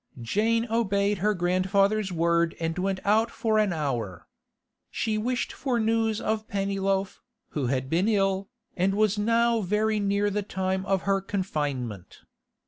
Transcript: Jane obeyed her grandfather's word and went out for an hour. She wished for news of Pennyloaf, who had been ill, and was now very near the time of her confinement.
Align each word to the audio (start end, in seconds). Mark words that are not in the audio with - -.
Jane 0.23 0.65
obeyed 0.71 1.19
her 1.19 1.35
grandfather's 1.35 2.11
word 2.11 2.55
and 2.59 2.75
went 2.79 2.99
out 3.05 3.29
for 3.29 3.59
an 3.59 3.71
hour. 3.71 4.25
She 4.89 5.15
wished 5.15 5.53
for 5.53 5.79
news 5.79 6.19
of 6.19 6.47
Pennyloaf, 6.47 7.21
who 7.49 7.67
had 7.67 7.87
been 7.87 8.07
ill, 8.07 8.49
and 8.75 8.95
was 8.95 9.19
now 9.19 9.61
very 9.61 9.99
near 9.99 10.31
the 10.31 10.41
time 10.41 10.87
of 10.87 11.03
her 11.03 11.21
confinement. 11.21 12.21